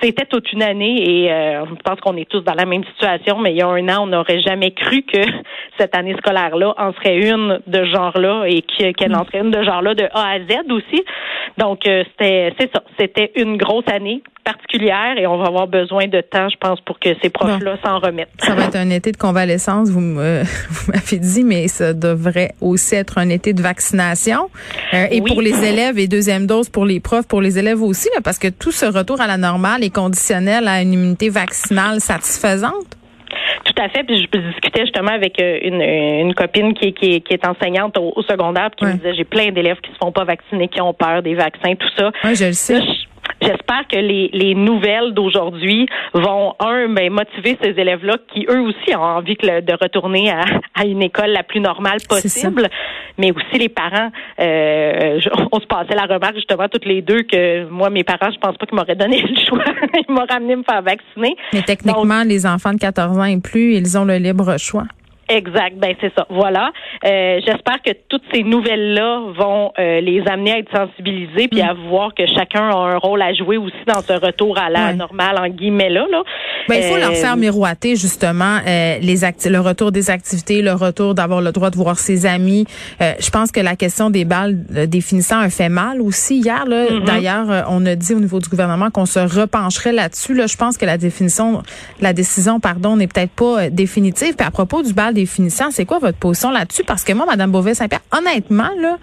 c'était 0.00 0.26
toute 0.26 0.52
une 0.52 0.62
année 0.62 1.24
et 1.24 1.32
euh, 1.32 1.64
je 1.66 1.74
pense 1.84 2.00
qu'on 2.00 2.16
est 2.16 2.28
tous 2.28 2.40
dans 2.40 2.54
la 2.54 2.64
même 2.64 2.84
situation, 2.84 3.38
mais 3.38 3.52
il 3.52 3.58
y 3.58 3.62
a 3.62 3.68
un 3.68 3.88
an, 3.88 4.04
on 4.04 4.06
n'aurait 4.06 4.40
jamais 4.40 4.72
cru 4.72 5.02
que 5.02 5.22
cette 5.78 5.96
année 5.96 6.14
scolaire-là 6.16 6.74
en 6.78 6.92
serait 6.94 7.18
une 7.18 7.60
de 7.66 7.84
genre-là 7.84 8.44
et 8.46 8.62
qu'elle 8.62 9.14
en 9.14 9.24
serait 9.26 9.40
une 9.40 9.50
de 9.50 9.62
genre-là 9.62 9.94
de 9.94 10.04
A 10.12 10.30
à 10.30 10.38
Z 10.38 10.70
aussi. 10.70 11.02
Donc, 11.58 11.86
euh, 11.86 12.04
c'était 12.10 12.54
c'est 12.58 12.70
ça. 12.72 12.82
C'était 12.98 13.32
une 13.36 13.56
grosse 13.56 13.88
année 13.88 14.22
particulière 14.44 15.16
et 15.18 15.26
on 15.26 15.38
va 15.38 15.46
avoir 15.46 15.68
besoin 15.68 16.08
de 16.08 16.20
temps, 16.20 16.48
je 16.48 16.56
pense, 16.56 16.80
pour 16.80 16.98
que 16.98 17.10
ces 17.22 17.30
profs-là 17.30 17.76
s'en 17.84 17.98
remettent. 17.98 18.28
Ça 18.38 18.54
va 18.54 18.64
être 18.64 18.76
un 18.76 18.90
été 18.90 19.12
de 19.12 19.16
convalescence, 19.16 19.90
vous 19.90 20.00
m'avez 20.00 21.18
dit, 21.18 21.44
mais 21.44 21.68
ça 21.68 21.92
devrait 21.92 22.52
aussi 22.60 22.96
être 22.96 23.18
un 23.18 23.28
été 23.28 23.52
de 23.52 23.62
vaccination. 23.62 24.50
Euh, 24.94 25.06
et 25.10 25.20
pour 25.22 25.40
les 25.40 25.64
élèves 25.64 25.98
et 25.98 26.08
deuxième 26.08 26.46
dose 26.46 26.68
pour 26.68 26.84
les 26.84 27.00
profs, 27.00 27.28
pour 27.28 27.40
les 27.40 27.58
élèves 27.58 27.82
aussi, 27.82 28.08
parce 28.24 28.38
que 28.38 28.48
tout 28.48 28.72
ce 28.72 28.86
retour 28.86 29.20
à 29.20 29.26
la 29.26 29.36
normale 29.36 29.81
est 29.82 29.94
conditionnel 29.94 30.68
à 30.68 30.82
une 30.82 30.92
immunité 30.92 31.28
vaccinale 31.28 32.00
satisfaisante? 32.00 32.96
Tout 33.64 33.82
à 33.82 33.88
fait. 33.88 34.04
Puis 34.04 34.16
je 34.16 34.38
discutais 34.38 34.82
justement 34.82 35.12
avec 35.12 35.40
euh, 35.40 35.58
une, 35.62 35.80
une 35.80 36.34
copine 36.34 36.74
qui, 36.74 36.92
qui, 36.92 37.20
qui 37.20 37.32
est 37.32 37.46
enseignante 37.46 37.96
au, 37.98 38.22
secondaire, 38.22 38.70
qui 38.76 38.84
me 38.84 38.94
disait 38.94 39.14
j'ai 39.14 39.24
plein 39.24 39.50
d'élèves 39.50 39.80
qui 39.80 39.90
se 39.92 39.96
font 39.96 40.12
pas 40.12 40.24
vacciner, 40.24 40.68
qui 40.68 40.80
ont 40.80 40.92
peur 40.92 41.22
des 41.22 41.34
vaccins, 41.34 41.74
tout 41.74 41.88
ça. 41.96 42.10
Oui, 42.24 42.34
je 42.34 42.46
le 42.46 42.52
sais. 42.52 42.80
J'espère 43.42 43.86
que 43.88 43.96
les, 43.96 44.30
les 44.32 44.54
nouvelles 44.54 45.12
d'aujourd'hui 45.12 45.86
vont, 46.14 46.54
un, 46.60 46.88
ben, 46.88 47.12
motiver 47.12 47.58
ces 47.62 47.70
élèves-là 47.70 48.16
qui, 48.32 48.46
eux 48.48 48.60
aussi, 48.60 48.94
ont 48.94 49.02
envie 49.02 49.34
de 49.34 49.82
retourner 49.82 50.30
à, 50.30 50.44
à 50.74 50.84
une 50.84 51.02
école 51.02 51.30
la 51.30 51.42
plus 51.42 51.60
normale 51.60 51.98
possible, 52.08 52.68
mais 53.18 53.32
aussi 53.32 53.58
les 53.58 53.68
parents. 53.68 54.10
Euh, 54.40 55.20
on 55.50 55.60
se 55.60 55.66
passait 55.66 55.94
la 55.94 56.02
remarque, 56.02 56.36
justement, 56.36 56.68
toutes 56.68 56.86
les 56.86 57.02
deux, 57.02 57.22
que 57.22 57.68
moi, 57.68 57.90
mes 57.90 58.04
parents, 58.04 58.30
je 58.32 58.38
pense 58.38 58.56
pas 58.56 58.66
qu'ils 58.66 58.76
m'auraient 58.76 58.94
donné 58.94 59.20
le 59.20 59.36
choix. 59.44 59.64
ils 60.08 60.12
m'auraient 60.12 60.32
amené 60.32 60.56
me 60.56 60.62
faire 60.62 60.82
vacciner. 60.82 61.36
Mais 61.52 61.62
techniquement, 61.62 62.22
les 62.24 62.46
enfants 62.46 62.72
de 62.72 62.78
14 62.78 63.18
ans 63.18 63.24
et 63.24 63.40
plus, 63.40 63.74
ils 63.74 63.98
ont 63.98 64.04
le 64.04 64.16
libre 64.16 64.56
choix. 64.58 64.84
Exact, 65.32 65.76
ben 65.78 65.94
c'est 66.00 66.12
ça. 66.14 66.26
Voilà. 66.28 66.72
Euh, 67.04 67.40
J'espère 67.46 67.80
que 67.84 67.92
toutes 68.08 68.22
ces 68.32 68.42
nouvelles-là 68.42 69.20
vont 69.34 69.72
euh, 69.78 70.00
les 70.00 70.22
amener 70.28 70.52
à 70.52 70.58
être 70.58 70.70
sensibilisés 70.76 71.48
puis 71.48 71.62
à 71.62 71.72
mm. 71.72 71.88
voir 71.88 72.14
que 72.14 72.26
chacun 72.26 72.68
a 72.68 72.76
un 72.76 72.98
rôle 72.98 73.22
à 73.22 73.32
jouer 73.32 73.56
aussi 73.56 73.72
dans 73.86 74.02
ce 74.02 74.12
retour 74.12 74.58
à 74.58 74.68
la 74.68 74.92
normale 74.92 75.38
en 75.38 75.48
guillemets 75.48 75.88
là. 75.88 76.06
là. 76.10 76.22
Ben, 76.68 76.76
il 76.76 76.82
faut 76.82 76.98
leur 76.98 77.14
faire 77.14 77.32
euh, 77.32 77.36
miroiter 77.36 77.96
justement 77.96 78.58
euh, 78.66 78.98
les 79.00 79.22
le 79.22 79.60
retour 79.60 79.92
des 79.92 80.10
activités, 80.10 80.62
le 80.62 80.72
retour 80.72 81.14
d'avoir 81.14 81.40
le 81.40 81.52
droit 81.52 81.70
de 81.70 81.76
voir 81.76 81.98
ses 81.98 82.26
amis. 82.26 82.66
je 83.00 83.30
pense 83.30 83.52
que 83.52 83.60
la 83.60 83.76
question 83.76 84.10
des 84.10 84.24
balles 84.24 84.56
définissant 84.88 85.38
un 85.38 85.48
fait 85.48 85.68
mal 85.68 86.00
aussi 86.00 86.38
hier. 86.38 86.66
Là, 86.66 86.86
mm-hmm. 86.86 87.04
D'ailleurs, 87.04 87.66
on 87.70 87.86
a 87.86 87.94
dit 87.94 88.14
au 88.14 88.18
niveau 88.18 88.40
du 88.40 88.48
gouvernement 88.48 88.90
qu'on 88.90 89.06
se 89.06 89.20
repencherait 89.20 89.92
là-dessus. 89.92 90.34
Là, 90.34 90.46
je 90.46 90.56
pense 90.56 90.76
que 90.76 90.84
la 90.84 90.98
définition, 90.98 91.62
la 92.00 92.12
décision, 92.12 92.58
pardon, 92.58 92.96
n'est 92.96 93.06
peut-être 93.06 93.32
pas 93.32 93.70
définitive. 93.70 94.34
Puis 94.36 94.46
à 94.46 94.50
propos 94.50 94.82
du 94.82 94.92
bal 94.92 95.14
C'est 95.26 95.84
quoi 95.84 95.98
votre 95.98 96.18
position 96.18 96.50
là-dessus? 96.50 96.84
Parce 96.84 97.04
que 97.04 97.12
moi, 97.12 97.26
Mme 97.26 97.50
Beauvais-Saint-Pierre, 97.50 98.02
honnêtement, 98.12 98.70
là, 98.80 98.98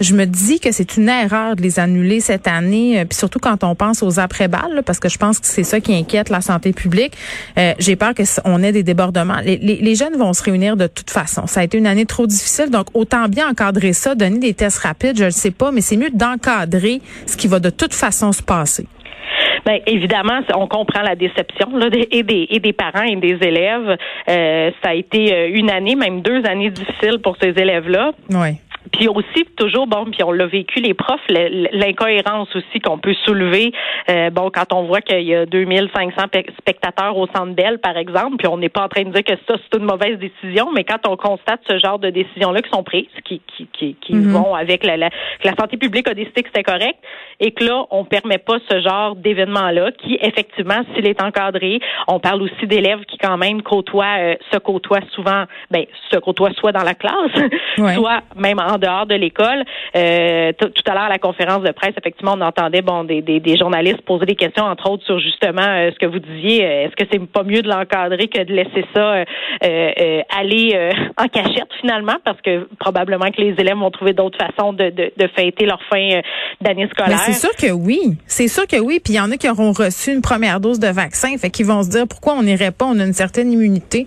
je 0.00 0.14
me 0.14 0.24
dis 0.26 0.60
que 0.60 0.70
c'est 0.72 0.96
une 0.96 1.08
erreur 1.08 1.56
de 1.56 1.62
les 1.62 1.80
annuler 1.80 2.20
cette 2.20 2.46
année, 2.46 3.00
euh, 3.00 3.04
puis 3.04 3.18
surtout 3.18 3.38
quand 3.38 3.64
on 3.64 3.74
pense 3.74 4.02
aux 4.02 4.20
après-balles, 4.20 4.82
parce 4.86 5.00
que 5.00 5.08
je 5.08 5.18
pense 5.18 5.40
que 5.40 5.46
c'est 5.46 5.64
ça 5.64 5.80
qui 5.80 5.94
inquiète 5.94 6.28
la 6.28 6.40
santé 6.40 6.72
publique. 6.72 7.14
Euh, 7.58 7.74
j'ai 7.78 7.96
peur 7.96 8.12
qu'on 8.14 8.62
ait 8.62 8.72
des 8.72 8.82
débordements. 8.82 9.40
Les, 9.44 9.56
les, 9.58 9.94
jeunes 9.94 10.16
vont 10.16 10.32
se 10.32 10.42
réunir 10.42 10.76
de 10.76 10.86
toute 10.86 11.10
façon. 11.10 11.46
Ça 11.46 11.60
a 11.60 11.64
été 11.64 11.78
une 11.78 11.86
année 11.86 12.06
trop 12.06 12.26
difficile, 12.26 12.70
donc 12.70 12.86
autant 12.94 13.26
bien 13.28 13.48
encadrer 13.48 13.92
ça, 13.92 14.14
donner 14.14 14.38
des 14.38 14.54
tests 14.54 14.78
rapides, 14.78 15.18
je 15.18 15.24
ne 15.24 15.30
sais 15.30 15.50
pas, 15.50 15.72
mais 15.72 15.80
c'est 15.80 15.96
mieux 15.96 16.10
d'encadrer 16.10 17.00
ce 17.26 17.36
qui 17.36 17.48
va 17.48 17.58
de 17.58 17.70
toute 17.70 17.94
façon 17.94 18.32
se 18.32 18.42
passer. 18.42 18.86
Bien, 19.68 19.80
évidemment, 19.84 20.40
on 20.54 20.66
comprend 20.66 21.02
la 21.02 21.14
déception 21.14 21.76
là, 21.76 21.88
et, 21.92 22.22
des, 22.22 22.46
et 22.48 22.58
des 22.58 22.72
parents 22.72 23.02
et 23.02 23.16
des 23.16 23.36
élèves. 23.46 23.98
Euh, 24.26 24.70
ça 24.82 24.90
a 24.90 24.94
été 24.94 25.34
euh, 25.34 25.50
une 25.52 25.68
année, 25.68 25.94
même 25.94 26.22
deux 26.22 26.42
années 26.46 26.70
difficiles 26.70 27.18
pour 27.22 27.36
ces 27.38 27.50
élèves-là. 27.50 28.12
Oui. 28.30 28.56
Puis 28.92 29.08
aussi, 29.08 29.44
toujours, 29.56 29.86
bon, 29.86 30.06
puis 30.06 30.22
on 30.22 30.32
l'a 30.32 30.46
vécu, 30.46 30.80
les 30.80 30.94
profs, 30.94 31.20
l'incohérence 31.28 32.48
aussi 32.54 32.80
qu'on 32.80 32.98
peut 32.98 33.14
soulever. 33.24 33.72
Euh, 34.08 34.30
bon, 34.30 34.50
quand 34.50 34.72
on 34.72 34.84
voit 34.84 35.00
qu'il 35.00 35.22
y 35.22 35.34
a 35.34 35.46
2500 35.46 36.22
spectateurs 36.58 37.16
au 37.16 37.26
Centre 37.28 37.54
Bell, 37.54 37.78
par 37.78 37.96
exemple, 37.96 38.36
puis 38.38 38.48
on 38.48 38.56
n'est 38.56 38.68
pas 38.68 38.84
en 38.84 38.88
train 38.88 39.02
de 39.02 39.10
dire 39.10 39.24
que 39.24 39.34
ça, 39.48 39.56
c'est 39.56 39.78
une 39.78 39.84
mauvaise 39.84 40.18
décision, 40.18 40.70
mais 40.74 40.84
quand 40.84 41.06
on 41.06 41.16
constate 41.16 41.60
ce 41.68 41.78
genre 41.78 41.98
de 41.98 42.10
décisions-là 42.10 42.62
qui 42.62 42.70
sont 42.70 42.82
prises, 42.82 43.06
qui, 43.24 43.40
qui, 43.46 43.66
qui, 43.72 43.96
qui 44.00 44.14
mm-hmm. 44.14 44.30
vont 44.30 44.54
avec 44.54 44.84
la, 44.84 44.96
la, 44.96 45.10
que 45.10 45.44
la 45.44 45.54
santé 45.54 45.76
publique 45.76 46.08
a 46.08 46.14
décidé 46.14 46.42
que 46.42 46.48
c'était 46.48 46.62
correct, 46.62 46.96
et 47.40 47.52
que 47.52 47.64
là, 47.64 47.84
on 47.90 48.04
permet 48.04 48.38
pas 48.38 48.58
ce 48.70 48.80
genre 48.80 49.16
d'événement-là, 49.16 49.92
qui, 49.92 50.18
effectivement, 50.20 50.80
s'il 50.94 51.06
est 51.06 51.22
encadré, 51.22 51.80
on 52.06 52.18
parle 52.18 52.42
aussi 52.42 52.66
d'élèves 52.66 53.04
qui, 53.06 53.18
quand 53.18 53.36
même, 53.36 53.62
côtoient, 53.62 54.18
euh, 54.18 54.34
se 54.52 54.58
côtoient 54.58 55.00
souvent, 55.12 55.44
ben, 55.70 55.84
se 56.10 56.18
côtoient 56.18 56.52
soit 56.54 56.72
dans 56.72 56.82
la 56.82 56.94
classe, 56.94 57.32
soit 57.94 58.22
même 58.36 58.58
en 58.58 58.77
dehors 58.78 59.06
de 59.06 59.14
l'école. 59.14 59.64
Euh, 59.96 60.52
tout 60.58 60.70
à 60.86 60.94
l'heure 60.94 61.04
à 61.04 61.08
la 61.08 61.18
conférence 61.18 61.62
de 61.62 61.72
presse, 61.72 61.92
effectivement, 61.98 62.34
on 62.36 62.40
entendait 62.40 62.82
bon 62.82 63.04
des, 63.04 63.22
des, 63.22 63.40
des 63.40 63.56
journalistes 63.56 64.00
poser 64.02 64.26
des 64.26 64.34
questions, 64.34 64.64
entre 64.64 64.90
autres 64.90 65.04
sur 65.04 65.18
justement 65.18 65.62
euh, 65.62 65.90
ce 65.92 65.98
que 65.98 66.06
vous 66.06 66.18
disiez. 66.18 66.64
Euh, 66.64 66.86
est-ce 66.86 66.96
que 66.96 67.08
c'est 67.10 67.24
pas 67.26 67.42
mieux 67.42 67.62
de 67.62 67.68
l'encadrer 67.68 68.28
que 68.28 68.42
de 68.42 68.52
laisser 68.52 68.84
ça 68.94 69.24
aller 70.38 70.90
en 71.16 71.28
cachette 71.28 71.68
finalement, 71.80 72.16
parce 72.24 72.40
que 72.40 72.68
probablement 72.78 73.30
que 73.30 73.40
les 73.40 73.54
élèves 73.58 73.76
vont 73.76 73.90
trouver 73.90 74.12
d'autres 74.12 74.38
façons 74.38 74.72
de, 74.72 74.90
de, 74.90 75.12
de, 75.16 75.28
fêter 75.36 75.66
leur 75.66 75.80
fin 75.90 76.20
d'année 76.60 76.88
scolaire. 76.88 77.18
C'est 77.20 77.32
sûr 77.32 77.54
que 77.56 77.72
oui, 77.72 78.16
c'est 78.26 78.48
sûr 78.48 78.66
que 78.66 78.76
oui. 78.76 79.00
Puis 79.02 79.14
il 79.14 79.16
y 79.16 79.20
en 79.20 79.30
a 79.30 79.36
qui 79.36 79.48
auront 79.48 79.72
reçu 79.72 80.12
une 80.12 80.22
première 80.22 80.60
dose 80.60 80.78
de 80.78 80.88
vaccin, 80.88 81.36
fait 81.38 81.50
qu'ils 81.50 81.66
vont 81.66 81.82
se 81.82 81.90
dire 81.90 82.06
pourquoi 82.08 82.34
on 82.34 82.42
n'irait 82.42 82.72
pas, 82.72 82.86
on 82.86 82.98
a 82.98 83.04
une 83.04 83.12
certaine 83.12 83.52
immunité. 83.52 84.06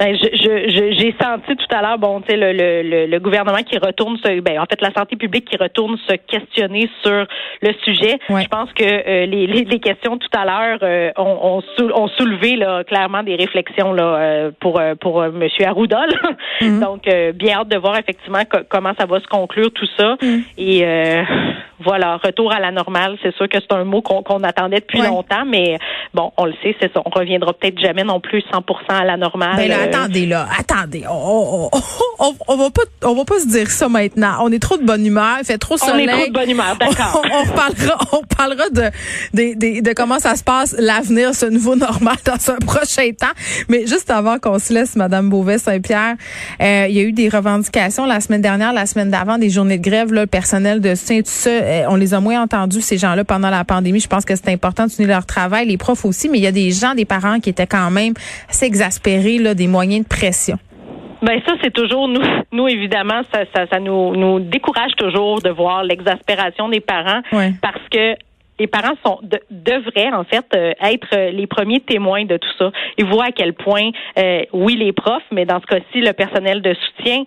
Ben, 0.00 0.16
j'ai 0.16 1.14
senti 1.20 1.56
tout 1.56 1.76
à 1.76 1.82
l'heure, 1.82 1.98
bon, 1.98 2.22
tu 2.22 2.30
sais, 2.30 2.36
le, 2.38 2.52
le, 2.54 3.06
le, 3.06 3.18
gouvernement 3.20 3.58
qui 3.58 3.76
retourne, 3.76 4.16
se, 4.16 4.40
ben, 4.40 4.58
en 4.58 4.64
fait, 4.64 4.80
la 4.80 4.90
santé 4.94 5.14
publique 5.14 5.44
qui 5.44 5.58
retourne 5.58 5.98
se 6.08 6.14
questionner 6.14 6.88
sur 7.02 7.26
le 7.60 7.72
sujet. 7.84 8.18
Je 8.30 8.48
pense 8.48 8.72
que 8.72 8.82
euh, 8.82 9.26
les, 9.26 9.46
les, 9.46 9.78
questions 9.78 10.16
tout 10.16 10.28
à 10.32 10.46
l'heure 10.46 10.78
euh, 10.82 11.10
ont, 11.18 11.62
ont, 11.94 12.08
soulevé 12.16 12.56
là, 12.56 12.82
clairement 12.84 13.22
des 13.22 13.36
réflexions 13.36 13.92
là, 13.92 14.16
euh, 14.16 14.50
pour 14.58 14.80
pour 15.00 15.22
Monsieur 15.24 15.66
Arruda. 15.66 16.06
Mhm. 16.62 16.80
Donc, 16.80 17.02
bien 17.34 17.58
hâte 17.58 17.68
de 17.68 17.76
voir 17.76 17.98
effectivement 17.98 18.42
comment 18.68 18.92
ça 18.98 19.06
va 19.06 19.20
se 19.20 19.26
conclure 19.26 19.70
tout 19.72 19.88
ça. 19.98 20.16
Mhm. 20.22 20.44
Et 20.58 20.84
voilà, 21.82 22.18
retour 22.18 22.52
à 22.52 22.60
la 22.60 22.70
normale. 22.70 23.16
C'est 23.22 23.34
sûr 23.34 23.48
que 23.48 23.58
c'est 23.60 23.74
un 23.74 23.84
mot 23.84 24.02
qu'on 24.02 24.42
attendait 24.42 24.80
depuis 24.80 25.00
longtemps, 25.00 25.44
mais 25.46 25.78
bon, 26.14 26.32
on 26.36 26.44
le 26.44 26.52
sait, 26.62 26.76
c'est 26.80 26.92
ça. 26.92 27.02
On 27.04 27.10
reviendra 27.10 27.52
peut-être 27.52 27.78
jamais 27.78 28.04
non 28.04 28.20
plus 28.20 28.40
100% 28.52 28.64
à 28.88 29.04
la 29.04 29.16
normale. 29.16 29.54
Mais 29.56 29.68
ben 29.68 29.78
là, 29.78 29.84
attendez 29.84 30.26
là, 30.26 30.46
attendez. 30.58 31.04
On, 31.08 31.70
on, 32.18 32.34
on, 32.48 32.56
va 32.56 32.70
pas, 32.70 32.82
on 33.08 33.14
va 33.14 33.24
pas 33.24 33.38
se 33.40 33.48
dire 33.48 33.70
ça 33.70 33.88
maintenant. 33.88 34.36
On 34.42 34.52
est 34.52 34.58
trop 34.58 34.76
de 34.76 34.84
bonne 34.84 35.04
humeur, 35.04 35.36
il 35.40 35.46
fait 35.46 35.58
trop 35.58 35.76
soleil. 35.76 36.06
On 36.08 36.12
est 36.12 36.18
trop 36.18 36.26
de 36.28 36.32
bonne 36.32 36.50
humeur, 36.50 36.76
d'accord. 36.80 37.22
On, 37.32 37.42
reparlera, 37.44 37.98
on 38.12 38.22
parlera 38.22 38.68
de, 38.70 38.90
de, 39.34 39.80
de, 39.80 39.92
comment 39.94 40.18
ça 40.18 40.36
se 40.36 40.44
passe 40.44 40.76
l'avenir, 40.78 41.34
ce 41.34 41.46
nouveau 41.46 41.76
normal 41.76 42.16
dans 42.24 42.52
un 42.52 42.58
prochain 42.58 43.10
temps. 43.18 43.26
Mais 43.68 43.86
juste 43.86 44.10
avant 44.10 44.38
qu'on 44.38 44.58
se 44.58 44.72
laisse, 44.72 44.96
Madame 44.96 45.30
Beauvais-Saint-Pierre, 45.30 46.16
euh, 46.60 46.86
il 46.88 46.94
y 46.94 47.00
a 47.00 47.02
eu 47.02 47.12
des 47.12 47.28
revendications 47.28 48.06
la 48.06 48.20
semaine 48.20 48.42
dernière, 48.42 48.72
la 48.72 48.86
semaine 48.86 49.10
d'avant, 49.10 49.38
des 49.38 49.50
journées 49.50 49.78
de 49.78 49.82
grève, 49.82 50.12
là, 50.12 50.22
le 50.22 50.26
personnel 50.26 50.80
de 50.80 50.94
soutien, 50.94 51.22
tout 51.22 51.30
ça. 51.30 51.50
Euh, 51.50 51.69
on 51.88 51.96
les 51.96 52.14
a 52.14 52.20
moins 52.20 52.42
entendus, 52.42 52.80
ces 52.80 52.98
gens-là, 52.98 53.24
pendant 53.24 53.50
la 53.50 53.64
pandémie. 53.64 54.00
Je 54.00 54.08
pense 54.08 54.24
que 54.24 54.34
c'est 54.36 54.50
important 54.50 54.84
de 54.86 54.90
soutenir 54.90 55.10
leur 55.10 55.26
travail, 55.26 55.66
les 55.66 55.78
profs 55.78 56.04
aussi, 56.04 56.28
mais 56.28 56.38
il 56.38 56.44
y 56.44 56.46
a 56.46 56.52
des 56.52 56.70
gens, 56.70 56.94
des 56.94 57.04
parents 57.04 57.40
qui 57.40 57.50
étaient 57.50 57.66
quand 57.66 57.90
même 57.90 58.14
assez 58.48 58.66
exaspérés 58.66 59.38
là, 59.38 59.54
des 59.54 59.68
moyens 59.68 60.04
de 60.04 60.08
pression. 60.08 60.58
Ben 61.22 61.38
ça 61.46 61.52
c'est 61.62 61.72
toujours 61.72 62.08
nous 62.08 62.22
nous 62.52 62.68
évidemment 62.68 63.20
ça 63.32 63.40
ça, 63.54 63.66
ça 63.70 63.78
nous 63.78 64.16
nous 64.16 64.40
décourage 64.40 64.92
toujours 64.96 65.42
de 65.42 65.50
voir 65.50 65.84
l'exaspération 65.84 66.68
des 66.68 66.80
parents 66.80 67.20
parce 67.60 67.88
que 67.90 68.14
les 68.58 68.66
parents 68.66 68.94
sont 69.04 69.20
devraient 69.50 70.12
en 70.12 70.24
fait 70.24 70.46
euh, 70.54 70.72
être 70.80 71.30
les 71.30 71.46
premiers 71.46 71.80
témoins 71.80 72.24
de 72.24 72.36
tout 72.36 72.48
ça. 72.58 72.70
Ils 72.98 73.06
voient 73.06 73.26
à 73.26 73.32
quel 73.32 73.54
point 73.54 73.90
euh, 74.18 74.42
oui 74.52 74.76
les 74.76 74.92
profs 74.92 75.22
mais 75.30 75.44
dans 75.44 75.60
ce 75.60 75.66
cas-ci 75.66 76.00
le 76.00 76.12
personnel 76.12 76.62
de 76.62 76.74
soutien 76.74 77.24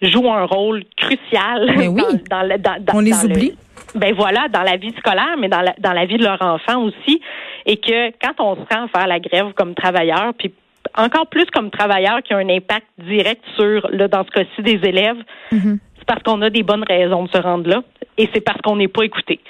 joue 0.00 0.30
un 0.30 0.44
rôle 0.44 0.84
crucial 0.96 1.74
mais 1.76 1.88
oui. 1.88 2.02
dans, 2.30 2.48
dans, 2.58 2.94
on 2.94 3.00
les 3.00 3.24
oublie 3.24 3.54
ben 3.94 4.14
voilà, 4.14 4.48
dans 4.48 4.62
la 4.62 4.76
vie 4.76 4.94
scolaire, 4.98 5.36
mais 5.38 5.48
dans 5.48 5.60
la, 5.60 5.74
dans 5.78 5.92
la 5.92 6.04
vie 6.06 6.16
de 6.16 6.24
leur 6.24 6.40
enfant 6.42 6.82
aussi. 6.82 7.20
Et 7.66 7.76
que 7.76 8.10
quand 8.22 8.34
on 8.38 8.56
se 8.56 8.74
rend 8.74 8.88
faire 8.88 9.06
la 9.06 9.20
grève 9.20 9.52
comme 9.54 9.74
travailleur, 9.74 10.32
puis 10.38 10.52
encore 10.96 11.26
plus 11.26 11.46
comme 11.46 11.70
travailleur 11.70 12.22
qui 12.22 12.32
a 12.34 12.38
un 12.38 12.48
impact 12.48 12.86
direct 12.98 13.42
sur, 13.56 13.88
là, 13.90 14.08
dans 14.08 14.24
ce 14.24 14.30
cas-ci, 14.30 14.62
des 14.62 14.88
élèves, 14.88 15.18
mm-hmm. 15.52 15.78
c'est 15.98 16.04
parce 16.06 16.22
qu'on 16.22 16.40
a 16.42 16.50
des 16.50 16.62
bonnes 16.62 16.84
raisons 16.88 17.24
de 17.24 17.30
se 17.30 17.38
rendre 17.38 17.68
là. 17.68 17.82
Et 18.18 18.28
c'est 18.34 18.40
parce 18.40 18.60
qu'on 18.60 18.76
n'est 18.76 18.88
pas 18.88 19.04
écouté. 19.04 19.40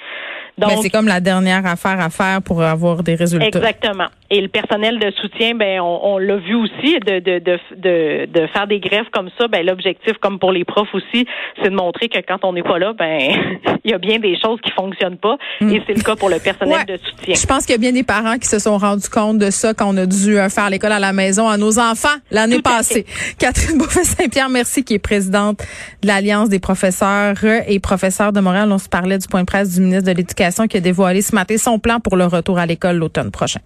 Donc, 0.59 0.79
c'est 0.81 0.89
comme 0.89 1.07
la 1.07 1.21
dernière 1.21 1.65
affaire 1.65 1.99
à 1.99 2.09
faire 2.09 2.41
pour 2.41 2.61
avoir 2.61 3.03
des 3.03 3.15
résultats. 3.15 3.47
Exactement. 3.47 4.07
Et 4.29 4.41
le 4.41 4.47
personnel 4.47 4.99
de 4.99 5.11
soutien, 5.19 5.55
ben 5.55 5.79
on, 5.79 5.99
on 6.03 6.17
l'a 6.17 6.37
vu 6.37 6.53
aussi 6.55 6.99
de, 6.99 7.19
de, 7.19 7.39
de, 7.39 7.59
de, 7.77 8.25
de 8.25 8.47
faire 8.47 8.67
des 8.67 8.79
greffes 8.79 9.09
comme 9.11 9.29
ça. 9.39 9.47
Ben 9.47 9.65
l'objectif, 9.65 10.13
comme 10.21 10.37
pour 10.37 10.51
les 10.51 10.65
profs 10.65 10.93
aussi, 10.93 11.25
c'est 11.63 11.69
de 11.69 11.75
montrer 11.75 12.09
que 12.09 12.19
quand 12.19 12.39
on 12.43 12.53
n'est 12.53 12.63
pas 12.63 12.77
là, 12.77 12.93
ben 12.93 13.19
il 13.83 13.91
y 13.91 13.93
a 13.93 13.97
bien 13.97 14.19
des 14.19 14.37
choses 14.39 14.59
qui 14.61 14.71
fonctionnent 14.71 15.17
pas. 15.17 15.37
Mm. 15.61 15.73
Et 15.73 15.83
c'est 15.87 15.93
le 15.93 16.03
cas 16.03 16.15
pour 16.15 16.29
le 16.29 16.39
personnel 16.39 16.85
de 16.85 16.97
soutien. 16.97 17.35
Je 17.35 17.47
pense 17.47 17.65
qu'il 17.65 17.73
y 17.73 17.77
a 17.77 17.79
bien 17.79 17.93
des 17.93 18.03
parents 18.03 18.37
qui 18.37 18.47
se 18.47 18.59
sont 18.59 18.77
rendus 18.77 19.09
compte 19.09 19.39
de 19.39 19.49
ça 19.49 19.73
quand 19.73 19.93
on 19.93 19.97
a 19.97 20.05
dû 20.05 20.37
euh, 20.37 20.49
faire 20.49 20.69
l'école 20.69 20.91
à 20.91 20.99
la 20.99 21.13
maison 21.13 21.47
à 21.47 21.57
nos 21.57 21.79
enfants 21.79 22.09
l'année 22.31 22.61
passée. 22.61 23.05
Catherine 23.39 23.77
Bouffet-Saint-Pierre, 23.77 24.49
merci, 24.49 24.83
qui 24.83 24.95
est 24.95 24.99
présidente 24.99 25.59
de 26.01 26.07
l'Alliance 26.07 26.49
des 26.49 26.59
professeurs 26.59 27.37
et 27.67 27.79
professeurs 27.79 28.33
de 28.33 28.41
On 28.67 28.77
se 28.77 28.89
parlait 28.89 29.17
du 29.17 29.27
point 29.27 29.41
de 29.41 29.45
presse 29.45 29.75
du 29.75 29.81
ministre 29.81 30.05
de 30.11 30.11
l'Éducation 30.11 30.67
qui 30.67 30.77
a 30.77 30.79
dévoilé 30.81 31.21
ce 31.21 31.33
matin 31.35 31.57
son 31.57 31.79
plan 31.79 31.99
pour 31.99 32.17
le 32.17 32.25
retour 32.25 32.57
à 32.57 32.65
l'école 32.65 32.97
l'automne 32.97 33.31
prochain. 33.31 33.59